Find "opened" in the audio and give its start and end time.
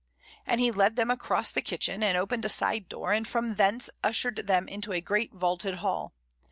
2.17-2.43